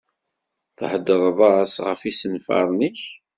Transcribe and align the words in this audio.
Thedreḍ-as 0.77 1.73
ɣef 1.87 2.01
yisenfaṛen-ik? 2.03 3.01